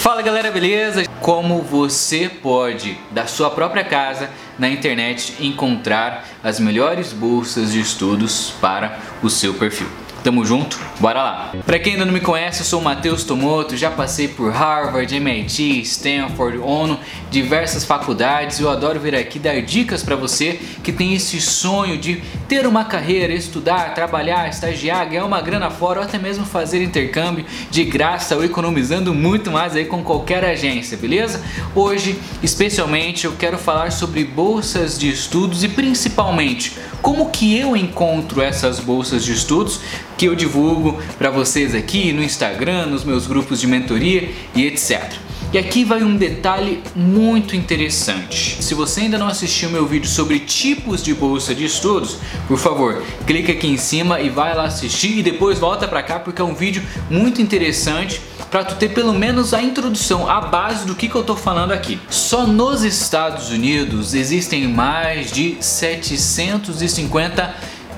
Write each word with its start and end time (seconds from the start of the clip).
Fala 0.00 0.22
galera, 0.22 0.50
beleza? 0.50 1.04
Como 1.20 1.60
você 1.60 2.26
pode, 2.26 2.98
da 3.10 3.26
sua 3.26 3.50
própria 3.50 3.84
casa, 3.84 4.30
na 4.58 4.66
internet, 4.66 5.36
encontrar 5.38 6.26
as 6.42 6.58
melhores 6.58 7.12
bolsas 7.12 7.72
de 7.72 7.80
estudos 7.80 8.50
para 8.62 8.98
o 9.22 9.28
seu 9.28 9.52
perfil? 9.52 9.99
Tamo 10.22 10.44
junto? 10.44 10.78
Bora 10.98 11.22
lá! 11.22 11.52
Para 11.64 11.78
quem 11.78 11.94
ainda 11.94 12.04
não 12.04 12.12
me 12.12 12.20
conhece, 12.20 12.60
eu 12.60 12.66
sou 12.66 12.80
o 12.80 12.84
Matheus 12.84 13.24
Tomoto, 13.24 13.74
já 13.74 13.90
passei 13.90 14.28
por 14.28 14.52
Harvard, 14.52 15.14
MIT, 15.16 15.80
Stanford, 15.80 16.58
ONU, 16.58 17.00
diversas 17.30 17.86
faculdades. 17.86 18.60
Eu 18.60 18.68
adoro 18.68 19.00
vir 19.00 19.14
aqui 19.14 19.38
dar 19.38 19.62
dicas 19.62 20.02
para 20.02 20.16
você 20.16 20.60
que 20.84 20.92
tem 20.92 21.14
esse 21.14 21.40
sonho 21.40 21.96
de 21.96 22.22
ter 22.46 22.66
uma 22.66 22.84
carreira, 22.84 23.32
estudar, 23.32 23.94
trabalhar, 23.94 24.46
estagiar, 24.50 25.08
ganhar 25.08 25.24
uma 25.24 25.40
grana 25.40 25.70
fora 25.70 26.00
ou 26.00 26.04
até 26.04 26.18
mesmo 26.18 26.44
fazer 26.44 26.82
intercâmbio 26.82 27.46
de 27.70 27.82
graça 27.84 28.36
ou 28.36 28.44
economizando 28.44 29.14
muito 29.14 29.50
mais 29.50 29.74
aí 29.74 29.86
com 29.86 30.02
qualquer 30.02 30.44
agência, 30.44 30.98
beleza? 30.98 31.42
Hoje, 31.74 32.18
especialmente, 32.42 33.24
eu 33.24 33.32
quero 33.38 33.56
falar 33.56 33.90
sobre 33.90 34.22
bolsas 34.22 34.98
de 34.98 35.08
estudos 35.08 35.64
e 35.64 35.68
principalmente 35.68 36.76
como 37.00 37.30
que 37.30 37.56
eu 37.56 37.74
encontro 37.74 38.42
essas 38.42 38.78
bolsas 38.78 39.24
de 39.24 39.32
estudos 39.32 39.80
que 40.20 40.26
eu 40.26 40.34
divulgo 40.34 41.00
para 41.16 41.30
vocês 41.30 41.74
aqui 41.74 42.12
no 42.12 42.22
Instagram, 42.22 42.84
nos 42.84 43.04
meus 43.04 43.26
grupos 43.26 43.58
de 43.58 43.66
mentoria 43.66 44.30
e 44.54 44.66
etc. 44.66 45.14
E 45.50 45.56
aqui 45.56 45.82
vai 45.82 46.02
um 46.02 46.14
detalhe 46.14 46.82
muito 46.94 47.56
interessante. 47.56 48.62
Se 48.62 48.74
você 48.74 49.00
ainda 49.00 49.16
não 49.16 49.28
assistiu 49.28 49.70
meu 49.70 49.86
vídeo 49.86 50.10
sobre 50.10 50.40
tipos 50.40 51.02
de 51.02 51.14
bolsa 51.14 51.54
de 51.54 51.64
estudos, 51.64 52.18
por 52.46 52.58
favor, 52.58 53.02
clica 53.26 53.52
aqui 53.52 53.66
em 53.66 53.78
cima 53.78 54.20
e 54.20 54.28
vai 54.28 54.54
lá 54.54 54.64
assistir 54.64 55.20
e 55.20 55.22
depois 55.22 55.58
volta 55.58 55.88
para 55.88 56.02
cá 56.02 56.18
porque 56.18 56.42
é 56.42 56.44
um 56.44 56.54
vídeo 56.54 56.82
muito 57.08 57.40
interessante 57.40 58.20
para 58.50 58.62
tu 58.62 58.74
ter 58.74 58.90
pelo 58.90 59.14
menos 59.14 59.54
a 59.54 59.62
introdução, 59.62 60.28
a 60.28 60.42
base 60.42 60.84
do 60.84 60.94
que, 60.94 61.08
que 61.08 61.14
eu 61.14 61.24
tô 61.24 61.34
falando 61.34 61.72
aqui. 61.72 61.98
Só 62.10 62.46
nos 62.46 62.84
Estados 62.84 63.48
Unidos 63.48 64.12
existem 64.12 64.68
mais 64.68 65.32
de 65.32 65.56
750 65.60 67.54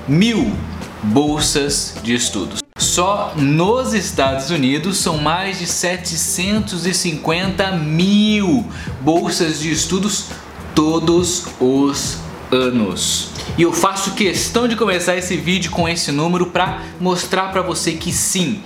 mil 0.07 0.55
bolsas 1.03 1.95
de 2.01 2.13
estudos. 2.13 2.63
Só 2.77 3.33
nos 3.35 3.93
Estados 3.93 4.49
Unidos 4.49 4.97
são 4.97 5.17
mais 5.17 5.59
de 5.59 5.67
750 5.67 7.71
mil 7.71 8.65
bolsas 9.01 9.59
de 9.59 9.69
estudos 9.71 10.27
todos 10.73 11.45
os 11.59 12.17
anos. 12.51 13.29
E 13.57 13.63
eu 13.63 13.73
faço 13.73 14.11
questão 14.11 14.67
de 14.67 14.75
começar 14.75 15.15
esse 15.15 15.35
vídeo 15.37 15.71
com 15.71 15.87
esse 15.87 16.11
número 16.11 16.47
para 16.47 16.81
mostrar 16.99 17.51
para 17.51 17.61
você 17.61 17.93
que 17.93 18.11
sim, 18.11 18.61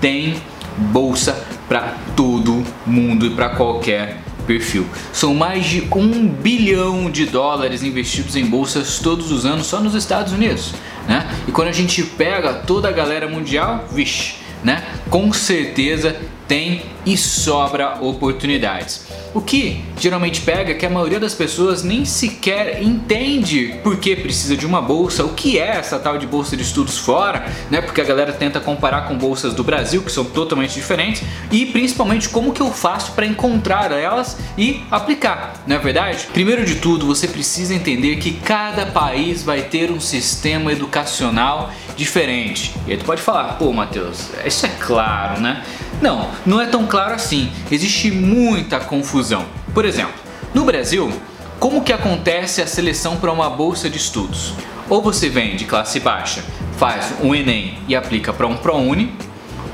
tem 0.00 0.36
bolsa 0.76 1.44
para 1.68 1.96
todo 2.16 2.64
mundo 2.86 3.26
e 3.26 3.30
para 3.30 3.50
qualquer 3.50 4.20
perfil. 4.46 4.86
São 5.12 5.34
mais 5.34 5.66
de 5.66 5.86
um 5.94 6.28
bilhão 6.28 7.10
de 7.10 7.26
dólares 7.26 7.82
investidos 7.82 8.36
em 8.36 8.46
bolsas 8.46 8.98
todos 8.98 9.30
os 9.30 9.46
anos 9.46 9.66
só 9.66 9.80
nos 9.80 9.94
Estados 9.94 10.32
Unidos. 10.32 10.74
Né? 11.08 11.28
E 11.46 11.52
quando 11.52 11.68
a 11.68 11.72
gente 11.72 12.02
pega 12.02 12.54
toda 12.54 12.88
a 12.88 12.92
galera 12.92 13.28
mundial, 13.28 13.86
vixe, 13.90 14.36
né? 14.62 14.82
Com 15.10 15.32
certeza 15.32 16.16
tem 16.48 16.82
e 17.06 17.16
sobra 17.16 17.98
oportunidades. 18.00 19.06
O 19.34 19.40
que 19.40 19.84
geralmente 19.98 20.40
pega 20.42 20.70
é 20.70 20.74
que 20.74 20.86
a 20.86 20.90
maioria 20.90 21.18
das 21.18 21.34
pessoas 21.34 21.82
nem 21.82 22.04
sequer 22.04 22.80
entende 22.82 23.80
por 23.82 23.96
que 23.96 24.14
precisa 24.14 24.56
de 24.56 24.64
uma 24.64 24.80
bolsa, 24.80 25.24
o 25.24 25.30
que 25.30 25.58
é 25.58 25.76
essa 25.76 25.98
tal 25.98 26.16
de 26.16 26.26
bolsa 26.26 26.56
de 26.56 26.62
estudos 26.62 26.96
fora, 26.98 27.44
né? 27.68 27.80
Porque 27.80 28.00
a 28.00 28.04
galera 28.04 28.32
tenta 28.32 28.60
comparar 28.60 29.08
com 29.08 29.18
bolsas 29.18 29.52
do 29.52 29.64
Brasil, 29.64 30.02
que 30.02 30.12
são 30.12 30.24
totalmente 30.24 30.74
diferentes, 30.74 31.22
e 31.50 31.66
principalmente 31.66 32.28
como 32.28 32.52
que 32.52 32.60
eu 32.60 32.70
faço 32.70 33.12
para 33.12 33.26
encontrar 33.26 33.90
elas 33.90 34.38
e 34.56 34.84
aplicar, 34.90 35.64
não 35.66 35.76
é 35.76 35.78
verdade? 35.80 36.28
Primeiro 36.32 36.64
de 36.64 36.76
tudo, 36.76 37.06
você 37.06 37.26
precisa 37.26 37.74
entender 37.74 38.16
que 38.16 38.34
cada 38.34 38.86
país 38.86 39.42
vai 39.42 39.62
ter 39.62 39.90
um 39.90 40.00
sistema 40.00 40.72
educacional 40.72 41.72
diferente. 41.96 42.74
E 42.86 42.92
aí 42.92 42.96
tu 42.96 43.04
pode 43.04 43.20
falar, 43.20 43.54
pô, 43.54 43.72
Matheus, 43.72 44.30
isso 44.44 44.64
é 44.64 44.70
claro, 44.80 45.40
né? 45.40 45.64
Não, 46.00 46.28
não 46.44 46.60
é 46.60 46.66
tão 46.66 46.86
claro 46.94 47.14
assim. 47.14 47.50
Existe 47.72 48.08
muita 48.12 48.78
confusão. 48.78 49.46
Por 49.74 49.84
exemplo, 49.84 50.14
no 50.54 50.64
Brasil, 50.64 51.12
como 51.58 51.82
que 51.82 51.92
acontece 51.92 52.62
a 52.62 52.68
seleção 52.68 53.16
para 53.16 53.32
uma 53.32 53.50
bolsa 53.50 53.90
de 53.90 53.96
estudos? 53.96 54.54
Ou 54.88 55.02
você 55.02 55.28
vem 55.28 55.56
de 55.56 55.64
classe 55.64 55.98
baixa, 55.98 56.44
faz 56.78 57.12
um 57.20 57.34
ENEM 57.34 57.78
e 57.88 57.96
aplica 57.96 58.32
para 58.32 58.46
um 58.46 58.56
ProUni, 58.56 59.12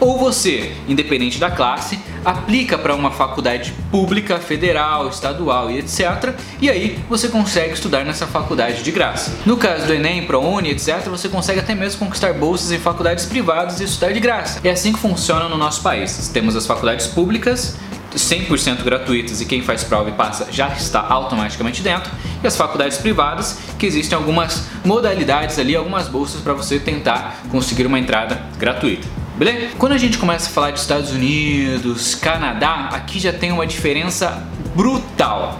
ou 0.00 0.18
você, 0.18 0.72
independente 0.88 1.38
da 1.38 1.50
classe, 1.50 1.98
aplica 2.24 2.78
para 2.78 2.94
uma 2.94 3.10
faculdade 3.10 3.72
pública, 3.90 4.38
federal, 4.38 5.08
estadual 5.08 5.70
e 5.70 5.78
etc. 5.78 6.34
E 6.60 6.70
aí 6.70 6.98
você 7.08 7.28
consegue 7.28 7.74
estudar 7.74 8.04
nessa 8.04 8.26
faculdade 8.26 8.82
de 8.82 8.90
graça. 8.90 9.32
No 9.44 9.56
caso 9.56 9.86
do 9.86 9.94
Enem, 9.94 10.26
ProUni, 10.26 10.70
etc., 10.70 11.04
você 11.08 11.28
consegue 11.28 11.60
até 11.60 11.74
mesmo 11.74 12.00
conquistar 12.00 12.32
bolsas 12.34 12.72
em 12.72 12.78
faculdades 12.78 13.26
privadas 13.26 13.80
e 13.80 13.84
estudar 13.84 14.12
de 14.12 14.20
graça. 14.20 14.60
É 14.64 14.70
assim 14.70 14.92
que 14.92 14.98
funciona 14.98 15.48
no 15.48 15.56
nosso 15.56 15.82
país. 15.82 16.28
Temos 16.32 16.56
as 16.56 16.66
faculdades 16.66 17.06
públicas 17.06 17.76
100% 18.16 18.82
gratuitas 18.82 19.40
e 19.40 19.44
quem 19.44 19.62
faz 19.62 19.84
prova 19.84 20.10
e 20.10 20.12
passa 20.12 20.48
já 20.50 20.68
está 20.68 21.00
automaticamente 21.08 21.82
dentro, 21.82 22.10
e 22.42 22.46
as 22.46 22.56
faculdades 22.56 22.98
privadas, 22.98 23.58
que 23.78 23.86
existem 23.86 24.16
algumas 24.16 24.64
modalidades 24.84 25.58
ali, 25.58 25.76
algumas 25.76 26.08
bolsas 26.08 26.40
para 26.40 26.52
você 26.52 26.78
tentar 26.78 27.42
conseguir 27.50 27.86
uma 27.86 27.98
entrada 27.98 28.42
gratuita. 28.58 29.06
Beleza? 29.40 29.70
Quando 29.78 29.92
a 29.92 29.96
gente 29.96 30.18
começa 30.18 30.50
a 30.50 30.52
falar 30.52 30.70
de 30.70 30.80
Estados 30.80 31.12
Unidos, 31.12 32.14
Canadá, 32.14 32.90
aqui 32.92 33.18
já 33.18 33.32
tem 33.32 33.50
uma 33.50 33.66
diferença 33.66 34.46
brutal. 34.76 35.58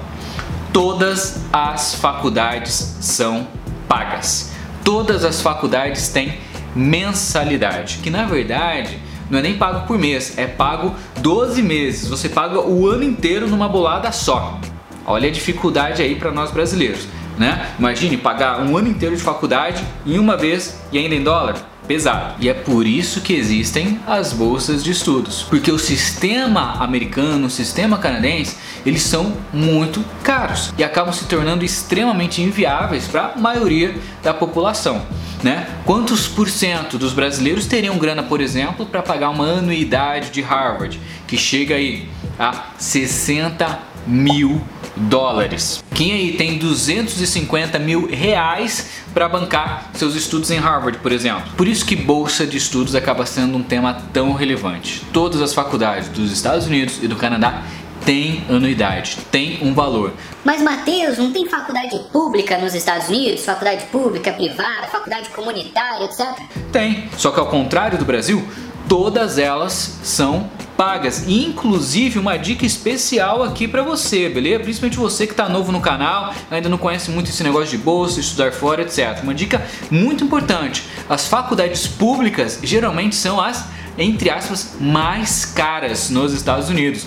Todas 0.71 1.47
as 1.51 1.95
faculdades 1.95 2.99
são 3.01 3.49
pagas. 3.89 4.53
Todas 4.85 5.25
as 5.25 5.41
faculdades 5.41 6.11
têm 6.11 6.35
mensalidade, 6.77 8.01
que 8.03 8.11
na 8.11 8.27
verdade 8.27 8.99
não 9.31 9.39
é 9.39 9.43
nem 9.43 9.57
pago 9.57 9.87
por 9.87 9.99
mês, 9.99 10.37
é 10.37 10.47
pago 10.47 10.95
12 11.19 11.63
meses. 11.63 12.07
Você 12.07 12.29
paga 12.29 12.61
o 12.61 12.87
ano 12.87 13.03
inteiro 13.03 13.49
numa 13.49 13.67
bolada 13.67 14.13
só. 14.13 14.61
Olha 15.07 15.31
a 15.31 15.33
dificuldade 15.33 16.03
aí 16.03 16.17
para 16.17 16.31
nós 16.31 16.51
brasileiros, 16.51 17.09
né? 17.39 17.71
Imagine 17.79 18.19
pagar 18.19 18.61
um 18.61 18.77
ano 18.77 18.89
inteiro 18.89 19.17
de 19.17 19.23
faculdade 19.23 19.83
em 20.05 20.19
uma 20.19 20.37
vez 20.37 20.79
e 20.93 20.99
ainda 20.99 21.15
em 21.15 21.25
dólar 21.25 21.70
pesado. 21.91 22.37
E 22.39 22.49
é 22.49 22.55
por 22.55 22.87
isso 22.87 23.21
que 23.21 23.33
existem 23.33 23.99
as 24.07 24.33
bolsas 24.33 24.85
de 24.85 24.93
estudos, 24.93 25.43
porque 25.43 25.73
o 25.73 25.79
sistema 25.79 26.75
americano, 26.75 27.49
o 27.49 27.51
sistema 27.51 27.99
canadense, 27.99 28.57
eles 28.87 29.03
são 29.03 29.35
muito 29.53 30.05
caros 30.23 30.73
e 30.79 30.85
acabam 30.85 31.13
se 31.13 31.25
tornando 31.25 31.65
extremamente 31.65 32.41
inviáveis 32.41 33.09
para 33.09 33.33
a 33.33 33.37
maioria 33.37 33.97
da 34.23 34.33
população. 34.33 35.05
Né? 35.43 35.67
Quantos 35.85 36.29
por 36.29 36.49
cento 36.49 36.97
dos 36.97 37.13
brasileiros 37.13 37.67
teriam 37.67 37.99
grana, 37.99 38.23
por 38.23 38.41
exemplo, 38.41 38.87
para 38.87 39.03
pagar 39.03 39.31
uma 39.31 39.47
anuidade 39.47 40.31
de 40.31 40.43
Harvard, 40.43 41.01
que 41.27 41.37
chega 41.37 41.75
aí 41.75 42.09
a 42.39 42.67
60 42.79 43.81
mil 44.07 44.63
dólares. 45.09 45.83
Quem 45.95 46.13
aí 46.13 46.33
tem 46.33 46.59
250 46.59 47.79
mil 47.79 48.07
reais 48.07 49.03
para 49.13 49.29
bancar 49.29 49.91
seus 49.95 50.15
estudos 50.15 50.51
em 50.51 50.59
Harvard, 50.59 50.99
por 50.99 51.13
exemplo? 51.13 51.51
Por 51.57 51.67
isso 51.67 51.85
que 51.85 51.97
bolsa 51.97 52.47
de 52.47 52.57
estudos 52.57 52.95
acaba 52.95 53.27
sendo 53.27 53.57
um 53.57 53.63
tema 53.63 53.95
tão 54.13 54.33
relevante. 54.33 55.03
Todas 55.13 55.41
as 55.41 55.55
faculdades 55.55 56.09
dos 56.09 56.33
Estados 56.33 56.67
Unidos 56.67 56.99
e 57.03 57.09
do 57.09 57.17
Canadá 57.17 57.63
têm 58.05 58.45
anuidade, 58.49 59.19
tem 59.31 59.59
um 59.63 59.75
valor. 59.75 60.13
Mas 60.45 60.63
Matheus, 60.63 61.19
não 61.19 61.33
tem 61.33 61.47
faculdade 61.47 61.99
pública 62.13 62.59
nos 62.59 62.75
Estados 62.75 63.09
Unidos? 63.09 63.45
Faculdade 63.45 63.85
pública, 63.87 64.33
privada, 64.33 64.87
faculdade 64.91 65.29
comunitária, 65.31 66.05
etc? 66.05 66.27
Tem, 66.73 67.09
só 67.17 67.31
que 67.31 67.41
ao 67.41 67.47
contrário 67.47 67.99
do 67.99 68.05
Brasil, 68.05 68.47
todas 68.89 69.39
elas 69.39 69.99
são 70.03 70.51
pagas. 70.81 71.29
Inclusive 71.29 72.19
uma 72.19 72.39
dica 72.39 72.65
especial 72.65 73.43
aqui 73.43 73.69
para 73.69 73.83
você, 73.83 74.31
beleza? 74.31 74.61
Principalmente 74.61 74.97
você 74.97 75.27
que 75.27 75.35
está 75.35 75.47
novo 75.47 75.71
no 75.71 75.79
canal, 75.79 76.33
ainda 76.51 76.71
não 76.71 76.79
conhece 76.79 77.11
muito 77.11 77.29
esse 77.29 77.45
negócio 77.45 77.69
de 77.69 77.77
bolsa, 77.77 78.19
estudar 78.19 78.51
fora, 78.51 78.81
etc. 78.81 79.23
Uma 79.23 79.35
dica 79.35 79.63
muito 79.91 80.25
importante: 80.25 80.83
as 81.07 81.29
faculdades 81.29 81.87
públicas 81.87 82.59
geralmente 82.63 83.15
são 83.15 83.39
as 83.39 83.67
entre 83.99 84.31
aspas 84.31 84.77
mais 84.81 85.45
caras 85.45 86.09
nos 86.09 86.33
Estados 86.33 86.71
Unidos. 86.71 87.05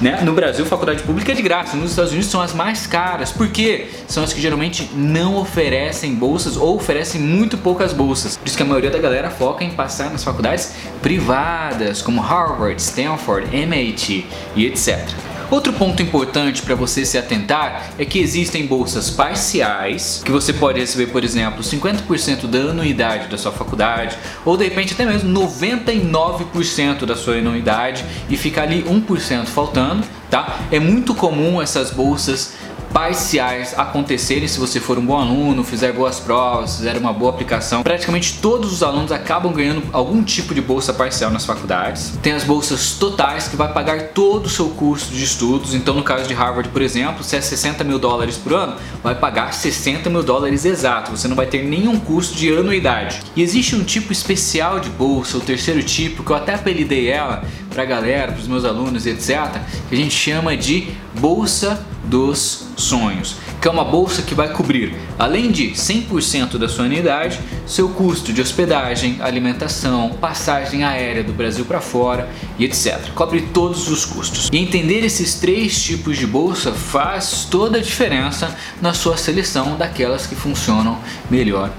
Né? 0.00 0.20
No 0.22 0.32
Brasil, 0.32 0.64
faculdade 0.64 1.02
pública 1.02 1.32
é 1.32 1.34
de 1.34 1.42
graça, 1.42 1.76
nos 1.76 1.90
Estados 1.90 2.12
Unidos 2.12 2.30
são 2.30 2.40
as 2.40 2.54
mais 2.54 2.86
caras, 2.86 3.32
porque 3.32 3.88
são 4.06 4.22
as 4.22 4.32
que 4.32 4.40
geralmente 4.40 4.88
não 4.94 5.36
oferecem 5.36 6.14
bolsas 6.14 6.56
ou 6.56 6.76
oferecem 6.76 7.20
muito 7.20 7.58
poucas 7.58 7.92
bolsas. 7.92 8.36
Por 8.36 8.46
isso 8.46 8.56
que 8.56 8.62
a 8.62 8.66
maioria 8.66 8.90
da 8.90 8.98
galera 8.98 9.28
foca 9.30 9.64
em 9.64 9.70
passar 9.70 10.10
nas 10.10 10.22
faculdades 10.22 10.72
privadas, 11.02 12.00
como 12.00 12.20
Harvard, 12.20 12.80
Stanford, 12.80 13.54
MIT 13.54 14.26
e 14.54 14.66
etc. 14.66 15.04
Outro 15.50 15.72
ponto 15.72 16.02
importante 16.02 16.60
para 16.60 16.74
você 16.74 17.06
se 17.06 17.16
atentar 17.16 17.92
é 17.98 18.04
que 18.04 18.18
existem 18.18 18.66
bolsas 18.66 19.08
parciais, 19.08 20.22
que 20.22 20.30
você 20.30 20.52
pode 20.52 20.78
receber, 20.78 21.06
por 21.06 21.24
exemplo, 21.24 21.62
50% 21.62 22.46
da 22.46 22.70
anuidade 22.70 23.28
da 23.28 23.38
sua 23.38 23.50
faculdade, 23.50 24.18
ou 24.44 24.58
de 24.58 24.64
repente 24.64 24.92
até 24.92 25.06
mesmo 25.06 25.32
99% 25.32 27.06
da 27.06 27.16
sua 27.16 27.36
anuidade 27.36 28.04
e 28.28 28.36
ficar 28.36 28.64
ali 28.64 28.82
1% 28.82 29.46
faltando, 29.46 30.06
tá? 30.30 30.58
É 30.70 30.78
muito 30.78 31.14
comum 31.14 31.62
essas 31.62 31.90
bolsas 31.90 32.52
parciais 32.92 33.78
acontecerem 33.78 34.48
se 34.48 34.58
você 34.58 34.80
for 34.80 34.98
um 34.98 35.04
bom 35.04 35.18
aluno, 35.18 35.62
fizer 35.62 35.92
boas 35.92 36.18
provas, 36.20 36.76
fizer 36.76 36.96
uma 36.96 37.12
boa 37.12 37.30
aplicação. 37.30 37.82
Praticamente 37.82 38.38
todos 38.40 38.72
os 38.72 38.82
alunos 38.82 39.12
acabam 39.12 39.52
ganhando 39.52 39.82
algum 39.92 40.22
tipo 40.22 40.54
de 40.54 40.60
bolsa 40.60 40.92
parcial 40.92 41.30
nas 41.30 41.44
faculdades. 41.44 42.12
Tem 42.22 42.32
as 42.32 42.44
bolsas 42.44 42.94
totais 42.94 43.48
que 43.48 43.56
vai 43.56 43.72
pagar 43.72 44.08
todo 44.08 44.46
o 44.46 44.48
seu 44.48 44.68
curso 44.70 45.12
de 45.12 45.22
estudos. 45.22 45.74
Então, 45.74 45.94
no 45.94 46.02
caso 46.02 46.26
de 46.26 46.34
Harvard, 46.34 46.70
por 46.70 46.82
exemplo, 46.82 47.22
se 47.22 47.36
é 47.36 47.40
60 47.40 47.84
mil 47.84 47.98
dólares 47.98 48.36
por 48.36 48.52
ano, 48.54 48.76
vai 49.02 49.14
pagar 49.14 49.52
60 49.52 50.08
mil 50.10 50.22
dólares 50.22 50.64
exato. 50.64 51.10
Você 51.10 51.28
não 51.28 51.36
vai 51.36 51.46
ter 51.46 51.62
nenhum 51.62 51.98
custo 51.98 52.36
de 52.36 52.52
anuidade. 52.52 53.20
E 53.36 53.42
existe 53.42 53.76
um 53.76 53.84
tipo 53.84 54.12
especial 54.12 54.80
de 54.80 54.88
bolsa, 54.90 55.36
o 55.36 55.40
terceiro 55.40 55.82
tipo, 55.82 56.24
que 56.24 56.30
eu 56.30 56.36
até 56.36 56.54
apelidei 56.54 57.08
ela 57.08 57.42
para 57.70 57.82
a 57.82 57.86
galera, 57.86 58.32
para 58.32 58.40
os 58.40 58.48
meus 58.48 58.64
alunos, 58.64 59.06
etc., 59.06 59.60
que 59.88 59.94
a 59.94 59.98
gente 59.98 60.14
chama 60.14 60.56
de 60.56 60.88
bolsa 61.18 61.84
dos 62.04 62.68
sonhos, 62.76 63.36
que 63.60 63.68
é 63.68 63.70
uma 63.70 63.84
bolsa 63.84 64.22
que 64.22 64.34
vai 64.34 64.52
cobrir, 64.52 64.94
além 65.18 65.50
de 65.50 65.72
100% 65.72 66.56
da 66.56 66.68
sua 66.68 66.84
anuidade, 66.84 67.40
seu 67.66 67.88
custo 67.88 68.32
de 68.32 68.40
hospedagem, 68.40 69.18
alimentação, 69.20 70.10
passagem 70.20 70.84
aérea 70.84 71.24
do 71.24 71.32
Brasil 71.32 71.64
para 71.64 71.80
fora 71.80 72.28
e 72.58 72.64
etc. 72.64 73.10
Cobre 73.14 73.42
todos 73.52 73.88
os 73.88 74.04
custos. 74.04 74.48
E 74.52 74.58
entender 74.58 75.04
esses 75.04 75.34
três 75.34 75.82
tipos 75.82 76.16
de 76.16 76.26
bolsa 76.26 76.72
faz 76.72 77.46
toda 77.50 77.78
a 77.78 77.82
diferença 77.82 78.56
na 78.80 78.94
sua 78.94 79.16
seleção 79.16 79.76
daquelas 79.76 80.26
que 80.26 80.34
funcionam 80.34 80.98
melhor 81.30 81.70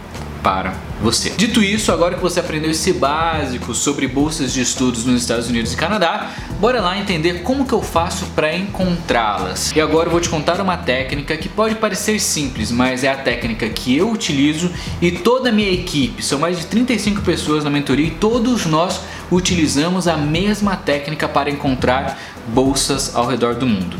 para 0.44 0.74
você. 1.02 1.32
Dito 1.32 1.62
isso, 1.64 1.92
agora 1.92 2.16
que 2.16 2.22
você 2.22 2.40
aprendeu 2.40 2.72
esse 2.72 2.94
básico 2.94 3.74
sobre 3.74 4.08
bolsas 4.08 4.54
de 4.54 4.62
estudos 4.62 5.06
nos 5.06 5.22
Estados 5.22 5.48
Unidos 5.48 5.74
e 5.74 5.78
Canadá, 5.78 6.32
bora 6.60 6.82
lá 6.82 6.98
entender 6.98 7.42
como 7.42 7.66
que 7.66 7.74
eu 7.74 7.82
faço 7.82 8.26
para 8.28 8.56
encontrá-las. 8.56 9.72
E 9.76 9.82
agora 9.82 10.08
eu 10.08 10.12
vou 10.12 10.22
te 10.22 10.30
contar 10.30 10.60
uma 10.60 10.78
técnica 10.78 11.38
que 11.38 11.48
pode 11.48 11.76
parecer 11.76 12.20
simples, 12.20 12.72
mas 12.72 13.04
é 13.04 13.10
a 13.10 13.18
técnica 13.18 13.70
que 13.70 13.96
eu 13.96 14.12
utilizo 14.12 14.72
e 15.02 15.12
toda 15.12 15.50
a 15.50 15.52
minha 15.52 15.72
equipe, 15.72 16.24
são 16.24 16.40
mais 16.40 16.58
de 16.58 16.66
35 16.66 17.22
pessoas 17.22 17.64
na 17.64 17.70
mentoria 17.70 18.08
e 18.08 18.12
todos 18.12 18.66
nós 18.66 19.02
utilizamos 19.32 20.08
a 20.08 20.18
mesma 20.18 20.76
técnica 20.76 21.28
para 21.28 21.50
encontrar 21.50 22.20
bolsas 22.48 23.16
ao 23.16 23.28
redor 23.28 23.56
do 23.56 23.66
mundo. 23.66 23.98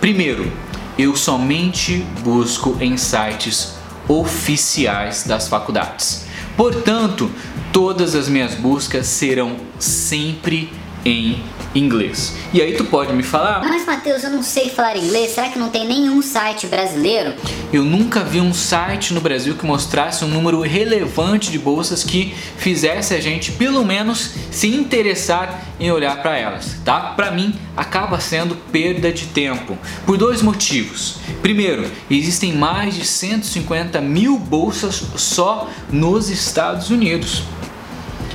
Primeiro, 0.00 0.52
eu 0.98 1.16
somente 1.16 2.06
busco 2.22 2.76
em 2.80 2.96
sites 2.96 3.75
oficiais 4.08 5.24
das 5.24 5.48
faculdades. 5.48 6.26
Portanto, 6.56 7.30
todas 7.72 8.14
as 8.14 8.28
minhas 8.28 8.54
buscas 8.54 9.06
serão 9.06 9.56
sempre 9.78 10.72
em 11.06 11.40
inglês. 11.74 12.34
E 12.52 12.60
aí 12.60 12.74
tu 12.74 12.84
pode 12.84 13.12
me 13.12 13.22
falar? 13.22 13.60
Mas 13.60 13.86
Matheus, 13.86 14.24
eu 14.24 14.30
não 14.30 14.42
sei 14.42 14.70
falar 14.70 14.96
inglês. 14.96 15.32
Será 15.32 15.48
que 15.48 15.58
não 15.58 15.68
tem 15.68 15.86
nenhum 15.86 16.20
site 16.20 16.66
brasileiro? 16.66 17.34
Eu 17.72 17.84
nunca 17.84 18.24
vi 18.24 18.40
um 18.40 18.52
site 18.52 19.14
no 19.14 19.20
Brasil 19.20 19.54
que 19.54 19.64
mostrasse 19.64 20.24
um 20.24 20.28
número 20.28 20.60
relevante 20.60 21.50
de 21.50 21.58
bolsas 21.58 22.02
que 22.02 22.34
fizesse 22.56 23.14
a 23.14 23.20
gente 23.20 23.52
pelo 23.52 23.84
menos 23.84 24.32
se 24.50 24.68
interessar 24.68 25.62
em 25.78 25.90
olhar 25.90 26.22
para 26.22 26.36
elas, 26.38 26.76
tá? 26.84 27.12
Para 27.14 27.30
mim 27.30 27.54
acaba 27.76 28.18
sendo 28.18 28.56
perda 28.72 29.12
de 29.12 29.26
tempo 29.26 29.78
por 30.06 30.16
dois 30.16 30.40
motivos. 30.40 31.18
Primeiro, 31.42 31.88
existem 32.10 32.52
mais 32.52 32.94
de 32.94 33.04
150 33.04 34.00
mil 34.00 34.38
bolsas 34.38 35.02
só 35.16 35.68
nos 35.90 36.30
Estados 36.30 36.90
Unidos. 36.90 37.42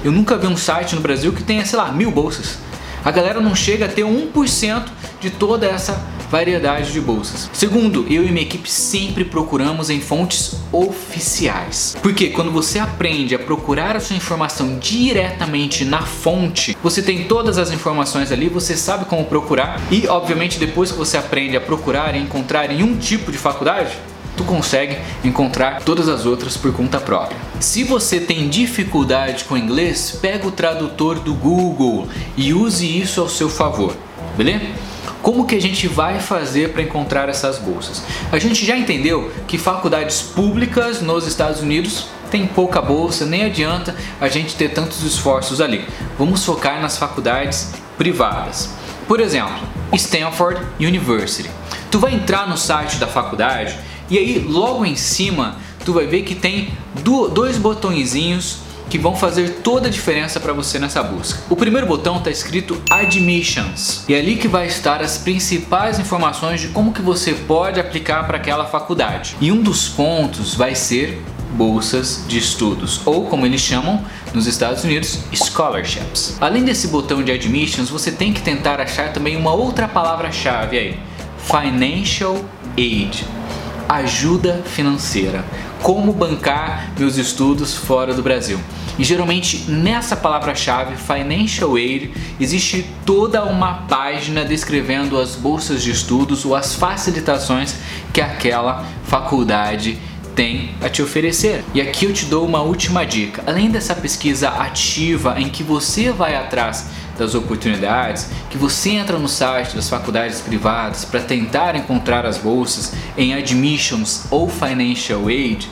Eu 0.03 0.12
nunca 0.12 0.36
vi 0.36 0.48
um 0.48 0.57
site 0.57 0.95
no 0.95 1.01
Brasil 1.01 1.31
que 1.31 1.44
tenha, 1.44 1.63
sei 1.65 1.77
lá, 1.77 1.92
mil 1.92 2.09
bolsas. 2.09 2.57
A 3.06 3.12
galera 3.12 3.39
não 3.39 3.56
chega 3.56 3.86
a 3.86 3.88
ter 3.88 4.03
1% 4.03 4.86
de 5.19 5.30
toda 5.30 5.68
essa 5.68 6.03
variedade 6.30 6.92
de 6.92 7.01
bolsas. 7.01 7.50
Segundo, 7.53 8.06
eu 8.09 8.24
e 8.24 8.31
minha 8.31 8.42
equipe 8.42 8.69
sempre 8.69 9.25
procuramos 9.25 9.89
em 9.89 10.00
fontes 10.00 10.56
oficiais. 10.71 11.95
Porque 12.01 12.30
quando 12.30 12.51
você 12.51 12.80
aprende 12.80 13.36
a 13.36 13.39
procurar 13.39 13.95
a 13.95 14.00
sua 14.00 14.15
informação 14.15 14.80
diretamente 14.80 15.83
na 15.83 16.01
fonte, 16.01 16.75
você 16.81 17.01
tem 17.01 17.25
todas 17.25 17.57
as 17.57 17.71
informações 17.71 18.31
ali, 18.31 18.48
você 18.48 18.75
sabe 18.75 19.06
como 19.06 19.25
procurar 19.25 19.80
e, 19.92 20.07
obviamente, 20.07 20.57
depois 20.57 20.92
que 20.92 20.98
você 20.98 21.18
aprende 21.18 21.57
a 21.57 21.62
procurar 21.62 22.15
e 22.15 22.19
encontrar 22.19 22.71
em 22.71 22.81
um 22.81 22.98
tipo 22.98 23.31
de 23.31 23.38
faculdade, 23.38 23.92
tu 24.41 24.43
consegue 24.43 24.97
encontrar 25.23 25.81
todas 25.83 26.09
as 26.09 26.25
outras 26.25 26.57
por 26.57 26.73
conta 26.73 26.99
própria. 26.99 27.38
Se 27.59 27.83
você 27.83 28.19
tem 28.19 28.49
dificuldade 28.49 29.43
com 29.43 29.55
inglês, 29.55 30.17
pega 30.19 30.47
o 30.47 30.51
tradutor 30.51 31.19
do 31.19 31.33
Google 31.33 32.07
e 32.35 32.51
use 32.51 32.85
isso 32.99 33.21
ao 33.21 33.29
seu 33.29 33.49
favor, 33.49 33.95
beleza? 34.35 34.65
Como 35.21 35.45
que 35.45 35.53
a 35.53 35.61
gente 35.61 35.88
vai 35.88 36.19
fazer 36.19 36.73
para 36.73 36.81
encontrar 36.81 37.29
essas 37.29 37.59
bolsas? 37.59 38.01
A 38.31 38.39
gente 38.39 38.65
já 38.65 38.75
entendeu 38.75 39.31
que 39.47 39.59
faculdades 39.59 40.23
públicas 40.23 41.01
nos 41.01 41.27
Estados 41.27 41.61
Unidos 41.61 42.07
tem 42.31 42.47
pouca 42.47 42.81
bolsa, 42.81 43.25
nem 43.25 43.43
adianta 43.43 43.95
a 44.19 44.27
gente 44.27 44.55
ter 44.55 44.69
tantos 44.69 45.03
esforços 45.03 45.61
ali. 45.61 45.85
Vamos 46.17 46.43
focar 46.43 46.81
nas 46.81 46.97
faculdades 46.97 47.71
privadas. 47.95 48.71
Por 49.07 49.19
exemplo, 49.19 49.61
Stanford 49.93 50.59
University. 50.79 51.51
Tu 51.91 51.99
vai 51.99 52.15
entrar 52.15 52.47
no 52.47 52.57
site 52.57 52.95
da 52.95 53.05
faculdade 53.05 53.77
e 54.11 54.17
aí, 54.17 54.39
logo 54.39 54.85
em 54.85 54.97
cima, 54.97 55.55
tu 55.85 55.93
vai 55.93 56.05
ver 56.05 56.23
que 56.23 56.35
tem 56.35 56.73
dois 57.33 57.57
botõezinhos 57.57 58.57
que 58.89 58.97
vão 58.97 59.15
fazer 59.15 59.61
toda 59.63 59.87
a 59.87 59.89
diferença 59.89 60.37
para 60.37 60.51
você 60.51 60.77
nessa 60.77 61.01
busca. 61.01 61.39
O 61.49 61.55
primeiro 61.55 61.87
botão 61.87 62.17
está 62.17 62.29
escrito 62.29 62.81
Admissions 62.89 64.03
e 64.09 64.13
é 64.13 64.19
ali 64.19 64.35
que 64.35 64.49
vai 64.49 64.67
estar 64.67 65.01
as 65.01 65.17
principais 65.17 65.97
informações 65.97 66.59
de 66.59 66.67
como 66.67 66.91
que 66.91 67.01
você 67.01 67.33
pode 67.33 67.79
aplicar 67.79 68.27
para 68.27 68.35
aquela 68.35 68.65
faculdade. 68.65 69.37
E 69.39 69.49
um 69.49 69.63
dos 69.63 69.87
pontos 69.87 70.55
vai 70.55 70.75
ser 70.75 71.23
bolsas 71.53 72.25
de 72.27 72.37
estudos, 72.37 72.99
ou 73.05 73.27
como 73.27 73.45
eles 73.45 73.61
chamam 73.61 74.03
nos 74.33 74.45
Estados 74.45 74.83
Unidos, 74.83 75.19
scholarships. 75.33 76.35
Além 76.41 76.65
desse 76.65 76.89
botão 76.89 77.23
de 77.23 77.31
admissions, 77.31 77.89
você 77.89 78.11
tem 78.11 78.33
que 78.33 78.41
tentar 78.41 78.81
achar 78.81 79.13
também 79.13 79.37
uma 79.37 79.53
outra 79.53 79.87
palavra-chave 79.87 80.77
aí: 80.77 80.99
financial 81.47 82.43
aid 82.77 83.25
ajuda 83.91 84.63
financeira. 84.65 85.43
Como 85.81 86.13
bancar 86.13 86.93
meus 86.97 87.17
estudos 87.17 87.75
fora 87.75 88.13
do 88.13 88.23
Brasil. 88.23 88.57
E 88.97 89.03
geralmente 89.03 89.69
nessa 89.69 90.15
palavra-chave, 90.15 90.95
Financial 90.95 91.75
Aid, 91.75 92.11
existe 92.39 92.85
toda 93.05 93.43
uma 93.43 93.73
página 93.89 94.45
descrevendo 94.45 95.19
as 95.19 95.35
bolsas 95.35 95.83
de 95.83 95.91
estudos 95.91 96.45
ou 96.45 96.55
as 96.55 96.73
facilitações 96.75 97.75
que 98.13 98.21
aquela 98.21 98.86
faculdade 99.03 99.98
tem 100.36 100.71
a 100.81 100.88
te 100.88 101.01
oferecer. 101.01 101.63
E 101.74 101.81
aqui 101.81 102.05
eu 102.05 102.13
te 102.13 102.25
dou 102.25 102.45
uma 102.45 102.62
última 102.62 103.05
dica. 103.05 103.43
Além 103.45 103.69
dessa 103.69 103.93
pesquisa 103.93 104.50
ativa 104.50 105.36
em 105.38 105.50
que 105.50 105.63
você 105.63 106.12
vai 106.12 106.36
atrás 106.36 106.88
das 107.18 107.36
oportunidades, 107.36 108.30
que 108.50 108.58
você 108.58 108.91
entra 108.91 109.18
no 109.18 109.27
site 109.27 109.75
das 109.75 109.89
faculdades 109.89 110.41
privadas 110.41 111.06
para 111.06 111.20
tentar 111.22 111.75
encontrar 111.75 112.25
as 112.25 112.38
bolsas 112.38 112.94
em 113.18 113.34
admissions 113.34 114.25
ou 114.30 114.50
financial 114.50 115.27
aid, 115.27 115.70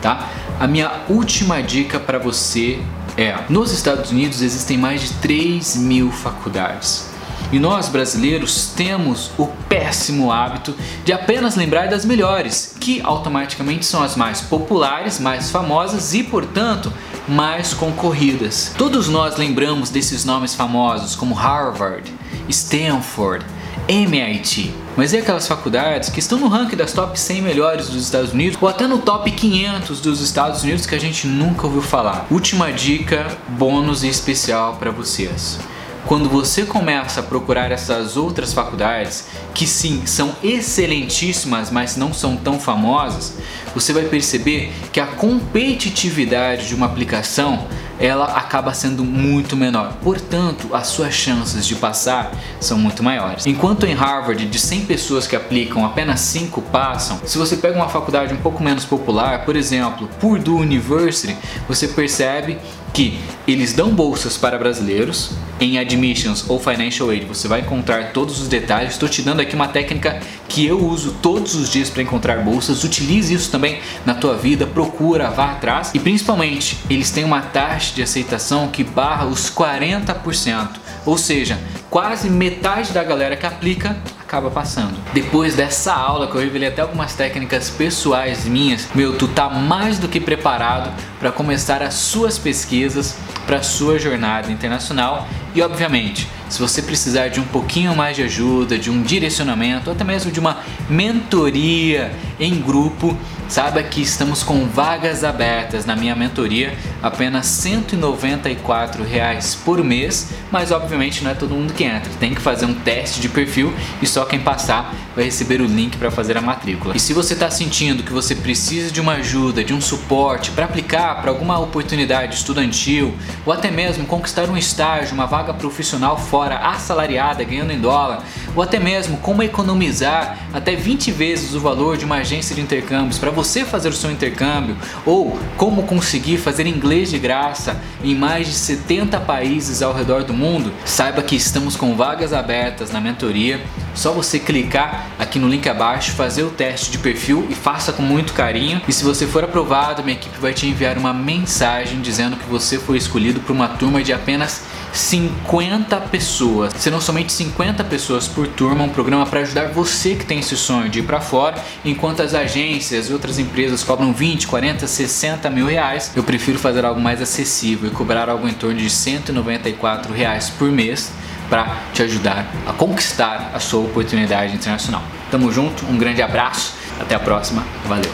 tá? 0.00 0.28
A 0.60 0.66
minha 0.66 0.90
última 1.08 1.62
dica 1.62 1.98
para 1.98 2.18
você 2.18 2.80
é: 3.16 3.36
nos 3.48 3.72
Estados 3.72 4.10
Unidos 4.10 4.42
existem 4.42 4.78
mais 4.78 5.00
de 5.00 5.12
3 5.14 5.76
mil 5.76 6.10
faculdades. 6.10 7.10
E 7.50 7.58
nós 7.58 7.88
brasileiros 7.88 8.72
temos 8.74 9.30
o 9.36 9.46
péssimo 9.68 10.32
hábito 10.32 10.74
de 11.04 11.12
apenas 11.12 11.54
lembrar 11.54 11.86
das 11.86 12.02
melhores, 12.02 12.74
que 12.80 13.02
automaticamente 13.02 13.84
são 13.84 14.02
as 14.02 14.16
mais 14.16 14.40
populares, 14.40 15.20
mais 15.20 15.50
famosas 15.50 16.14
e, 16.14 16.22
portanto, 16.22 16.90
mais 17.28 17.74
concorridas. 17.74 18.72
Todos 18.76 19.08
nós 19.08 19.36
lembramos 19.36 19.90
desses 19.90 20.24
nomes 20.24 20.54
famosos 20.54 21.14
como 21.14 21.34
Harvard, 21.34 22.12
Stanford, 22.48 23.44
MIT. 23.88 24.74
Mas 24.96 25.12
e 25.12 25.16
aquelas 25.16 25.48
faculdades 25.48 26.08
que 26.08 26.20
estão 26.20 26.38
no 26.38 26.48
ranking 26.48 26.76
das 26.76 26.92
top 26.92 27.18
100 27.18 27.42
melhores 27.42 27.88
dos 27.88 28.02
Estados 28.02 28.32
Unidos 28.32 28.58
ou 28.60 28.68
até 28.68 28.86
no 28.86 28.98
top 28.98 29.30
500 29.30 30.00
dos 30.00 30.20
Estados 30.20 30.62
Unidos 30.62 30.84
que 30.86 30.94
a 30.94 31.00
gente 31.00 31.26
nunca 31.26 31.66
ouviu 31.66 31.82
falar? 31.82 32.26
Última 32.30 32.70
dica, 32.72 33.26
bônus 33.48 34.04
especial 34.04 34.76
para 34.76 34.90
vocês 34.90 35.58
quando 36.06 36.28
você 36.28 36.64
começa 36.64 37.20
a 37.20 37.22
procurar 37.22 37.70
essas 37.70 38.16
outras 38.16 38.52
faculdades, 38.52 39.26
que 39.54 39.66
sim, 39.66 40.04
são 40.04 40.34
excelentíssimas, 40.42 41.70
mas 41.70 41.96
não 41.96 42.12
são 42.12 42.36
tão 42.36 42.58
famosas, 42.58 43.34
você 43.74 43.92
vai 43.92 44.04
perceber 44.04 44.72
que 44.92 45.00
a 45.00 45.06
competitividade 45.06 46.68
de 46.68 46.74
uma 46.74 46.86
aplicação 46.86 47.66
ela 48.00 48.24
acaba 48.24 48.74
sendo 48.74 49.04
muito 49.04 49.56
menor. 49.56 49.94
Portanto, 50.02 50.74
as 50.74 50.88
suas 50.88 51.14
chances 51.14 51.64
de 51.64 51.76
passar 51.76 52.32
são 52.58 52.76
muito 52.76 53.00
maiores. 53.00 53.46
Enquanto 53.46 53.86
em 53.86 53.94
Harvard, 53.94 54.44
de 54.44 54.58
100 54.58 54.86
pessoas 54.86 55.26
que 55.28 55.36
aplicam, 55.36 55.84
apenas 55.84 56.20
5 56.20 56.60
passam, 56.62 57.20
se 57.24 57.38
você 57.38 57.56
pega 57.56 57.76
uma 57.76 57.88
faculdade 57.88 58.34
um 58.34 58.38
pouco 58.38 58.62
menos 58.62 58.84
popular, 58.84 59.44
por 59.44 59.54
exemplo, 59.54 60.08
Purdue 60.18 60.62
University, 60.62 61.36
você 61.68 61.86
percebe 61.86 62.58
que 62.92 63.20
eles 63.46 63.72
dão 63.72 63.90
bolsas 63.90 64.36
para 64.36 64.58
brasileiros 64.58 65.30
em 65.62 65.78
admissions 65.78 66.44
ou 66.48 66.58
financial 66.58 67.10
aid. 67.10 67.24
Você 67.26 67.46
vai 67.46 67.60
encontrar 67.60 68.12
todos 68.12 68.40
os 68.40 68.48
detalhes. 68.48 68.92
Estou 68.92 69.08
te 69.08 69.22
dando 69.22 69.40
aqui 69.40 69.54
uma 69.54 69.68
técnica 69.68 70.20
que 70.48 70.66
eu 70.66 70.84
uso 70.84 71.16
todos 71.22 71.54
os 71.54 71.70
dias 71.70 71.88
para 71.88 72.02
encontrar 72.02 72.38
bolsas. 72.42 72.82
Utilize 72.82 73.32
isso 73.32 73.50
também 73.50 73.78
na 74.04 74.14
tua 74.14 74.36
vida, 74.36 74.66
procura, 74.66 75.30
vá 75.30 75.52
atrás 75.52 75.92
e 75.94 76.00
principalmente 76.00 76.78
eles 76.90 77.10
têm 77.10 77.24
uma 77.24 77.40
taxa 77.40 77.94
de 77.94 78.02
aceitação 78.02 78.68
que 78.68 78.82
barra 78.82 79.26
os 79.26 79.50
40%, 79.50 80.68
ou 81.06 81.16
seja, 81.16 81.58
quase 81.88 82.28
metade 82.28 82.92
da 82.92 83.04
galera 83.04 83.36
que 83.36 83.46
aplica 83.46 83.96
acaba 84.32 84.50
passando. 84.50 84.96
Depois 85.12 85.54
dessa 85.54 85.92
aula 85.92 86.26
que 86.26 86.34
eu 86.34 86.40
revelei 86.40 86.70
até 86.70 86.80
algumas 86.80 87.14
técnicas 87.14 87.68
pessoais 87.68 88.46
minhas, 88.46 88.88
meu, 88.94 89.18
tu 89.18 89.28
tá 89.28 89.50
mais 89.50 89.98
do 89.98 90.08
que 90.08 90.18
preparado 90.18 90.90
para 91.20 91.30
começar 91.30 91.82
as 91.82 91.92
suas 91.92 92.38
pesquisas 92.38 93.18
para 93.44 93.62
sua 93.62 93.98
jornada 93.98 94.50
internacional 94.50 95.28
e 95.54 95.60
obviamente, 95.60 96.26
se 96.52 96.60
você 96.60 96.82
precisar 96.82 97.28
de 97.28 97.40
um 97.40 97.44
pouquinho 97.44 97.96
mais 97.96 98.14
de 98.14 98.22
ajuda, 98.22 98.78
de 98.78 98.90
um 98.90 99.02
direcionamento, 99.02 99.90
até 99.90 100.04
mesmo 100.04 100.30
de 100.30 100.38
uma 100.38 100.58
mentoria 100.88 102.12
em 102.38 102.60
grupo, 102.60 103.16
saiba 103.48 103.82
que 103.82 104.02
estamos 104.02 104.42
com 104.42 104.66
vagas 104.66 105.24
abertas 105.24 105.86
na 105.86 105.96
minha 105.96 106.14
mentoria, 106.14 106.76
apenas 107.02 107.46
194 107.46 109.02
reais 109.02 109.54
por 109.54 109.82
mês, 109.82 110.30
mas 110.50 110.70
obviamente 110.70 111.24
não 111.24 111.30
é 111.30 111.34
todo 111.34 111.54
mundo 111.54 111.72
que 111.72 111.84
entra, 111.84 112.12
tem 112.20 112.34
que 112.34 112.40
fazer 112.40 112.66
um 112.66 112.74
teste 112.74 113.20
de 113.20 113.28
perfil 113.28 113.72
e 114.02 114.06
só 114.06 114.24
quem 114.24 114.40
passar 114.40 114.94
vai 115.14 115.24
receber 115.24 115.60
o 115.60 115.66
link 115.66 115.96
para 115.96 116.10
fazer 116.10 116.36
a 116.36 116.40
matrícula. 116.40 116.96
E 116.96 117.00
se 117.00 117.12
você 117.12 117.34
está 117.34 117.50
sentindo 117.50 118.02
que 118.02 118.12
você 118.12 118.34
precisa 118.34 118.90
de 118.90 119.00
uma 119.00 119.14
ajuda, 119.14 119.64
de 119.64 119.72
um 119.72 119.80
suporte 119.80 120.50
para 120.50 120.64
aplicar 120.64 121.20
para 121.20 121.30
alguma 121.30 121.58
oportunidade 121.58 122.34
estudantil 122.34 123.14
ou 123.44 123.52
até 123.52 123.70
mesmo 123.70 124.06
conquistar 124.06 124.48
um 124.48 124.56
estágio, 124.56 125.14
uma 125.14 125.26
vaga 125.26 125.54
profissional 125.54 126.18
fora 126.18 126.41
assalariada, 126.50 127.44
ganhando 127.44 127.72
em 127.72 127.80
dólar, 127.80 128.24
ou 128.56 128.62
até 128.62 128.78
mesmo 128.78 129.18
como 129.18 129.42
economizar 129.42 130.38
até 130.52 130.74
20 130.74 131.10
vezes 131.12 131.54
o 131.54 131.60
valor 131.60 131.96
de 131.96 132.04
uma 132.04 132.16
agência 132.16 132.54
de 132.54 132.60
intercâmbios 132.60 133.18
para 133.18 133.30
você 133.30 133.64
fazer 133.64 133.88
o 133.88 133.92
seu 133.92 134.10
intercâmbio, 134.10 134.76
ou 135.04 135.38
como 135.56 135.82
conseguir 135.84 136.38
fazer 136.38 136.66
inglês 136.66 137.10
de 137.10 137.18
graça 137.18 137.80
em 138.02 138.14
mais 138.14 138.46
de 138.46 138.54
70 138.54 139.20
países 139.20 139.82
ao 139.82 139.92
redor 139.92 140.24
do 140.24 140.32
mundo, 140.32 140.72
saiba 140.84 141.22
que 141.22 141.36
estamos 141.36 141.76
com 141.76 141.94
vagas 141.94 142.32
abertas 142.32 142.90
na 142.90 143.00
mentoria. 143.00 143.60
Só 143.94 144.10
você 144.10 144.38
clicar 144.38 145.06
aqui 145.18 145.38
no 145.38 145.48
link 145.48 145.68
abaixo, 145.68 146.12
fazer 146.12 146.42
o 146.42 146.50
teste 146.50 146.90
de 146.90 146.98
perfil 146.98 147.46
e 147.50 147.54
faça 147.54 147.92
com 147.92 148.02
muito 148.02 148.32
carinho. 148.32 148.80
E 148.88 148.92
se 148.92 149.04
você 149.04 149.26
for 149.26 149.44
aprovado, 149.44 150.02
minha 150.02 150.16
equipe 150.16 150.38
vai 150.40 150.54
te 150.54 150.66
enviar 150.66 150.96
uma 150.96 151.12
mensagem 151.12 152.00
dizendo 152.00 152.36
que 152.36 152.46
você 152.46 152.78
foi 152.78 152.96
escolhido 152.96 153.40
para 153.40 153.52
uma 153.52 153.68
turma 153.68 154.02
de 154.02 154.12
apenas 154.12 154.62
50 154.92 156.00
pessoas. 156.32 156.72
Serão 156.78 157.00
somente 157.00 157.32
50 157.32 157.84
pessoas 157.84 158.26
por 158.26 158.48
turma, 158.48 158.84
um 158.84 158.88
programa 158.88 159.26
para 159.26 159.40
ajudar 159.40 159.68
você 159.68 160.14
que 160.14 160.24
tem 160.24 160.38
esse 160.38 160.56
sonho 160.56 160.88
de 160.88 161.00
ir 161.00 161.02
para 161.02 161.20
fora, 161.20 161.56
enquanto 161.84 162.22
as 162.22 162.34
agências 162.34 163.10
e 163.10 163.12
outras 163.12 163.38
empresas 163.38 163.84
cobram 163.84 164.12
20, 164.12 164.46
40, 164.46 164.86
60 164.86 165.50
mil 165.50 165.66
reais. 165.66 166.10
Eu 166.16 166.22
prefiro 166.22 166.58
fazer 166.58 166.84
algo 166.84 167.00
mais 167.00 167.20
acessível 167.20 167.90
e 167.90 167.92
cobrar 167.92 168.30
algo 168.30 168.48
em 168.48 168.54
torno 168.54 168.76
de 168.76 168.88
194 168.88 170.12
reais 170.12 170.50
por 170.50 170.70
mês 170.70 171.12
para 171.50 171.82
te 171.92 172.02
ajudar 172.02 172.46
a 172.66 172.72
conquistar 172.72 173.50
a 173.54 173.60
sua 173.60 173.80
oportunidade 173.80 174.54
internacional. 174.54 175.02
Tamo 175.30 175.52
junto, 175.52 175.84
um 175.84 175.98
grande 175.98 176.22
abraço, 176.22 176.74
até 176.98 177.14
a 177.14 177.20
próxima, 177.20 177.62
valeu! 177.86 178.12